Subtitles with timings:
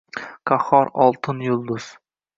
[0.51, 1.95] Qahhor, Oltin yulduz